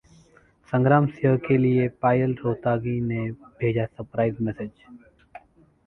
संग्राम 0.73 1.05
सिंह 1.09 1.35
के 1.47 1.57
लिए 1.57 1.87
पायल 2.01 2.35
रोहातगी 2.39 2.99
ने 3.03 3.29
भेजा 3.31 3.85
सरप्राइज 3.87 4.41
मैसेज 4.41 4.71